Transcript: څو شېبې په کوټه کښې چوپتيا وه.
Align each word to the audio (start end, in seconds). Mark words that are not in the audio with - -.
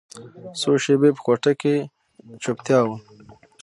څو 0.59 0.71
شېبې 0.83 1.09
په 1.15 1.21
کوټه 1.25 1.51
کښې 1.59 1.75
چوپتيا 2.43 2.79
وه. 2.87 2.95